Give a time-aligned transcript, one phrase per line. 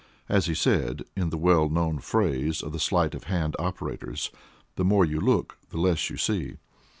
[0.27, 4.31] As he said, in the well known phrase of the sleight of hand operators:
[4.75, 6.57] "the more you look, the less you see."